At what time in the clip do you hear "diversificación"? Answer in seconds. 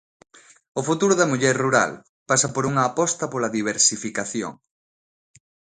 3.57-4.53